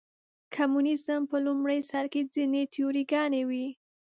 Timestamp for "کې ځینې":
2.13-2.61